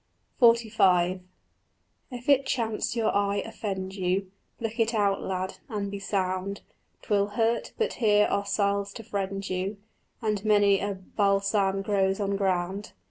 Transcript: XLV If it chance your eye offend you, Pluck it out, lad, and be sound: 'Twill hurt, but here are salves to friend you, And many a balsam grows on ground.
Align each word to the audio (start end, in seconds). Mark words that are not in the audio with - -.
XLV 0.41 1.19
If 2.09 2.27
it 2.27 2.47
chance 2.47 2.95
your 2.95 3.15
eye 3.15 3.43
offend 3.45 3.93
you, 3.93 4.31
Pluck 4.57 4.79
it 4.79 4.95
out, 4.95 5.21
lad, 5.21 5.57
and 5.69 5.91
be 5.91 5.99
sound: 5.99 6.61
'Twill 7.03 7.27
hurt, 7.37 7.73
but 7.77 7.93
here 8.01 8.25
are 8.25 8.43
salves 8.43 8.93
to 8.93 9.03
friend 9.03 9.47
you, 9.47 9.77
And 10.19 10.43
many 10.43 10.79
a 10.79 10.95
balsam 10.95 11.83
grows 11.83 12.19
on 12.19 12.35
ground. 12.35 12.93